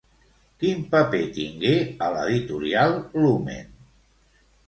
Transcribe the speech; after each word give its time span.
Quin 0.61 0.79
paper 0.93 1.19
tingué 1.35 1.73
a 2.05 2.09
l'Editorial 2.15 2.97
Lumen? 3.25 3.71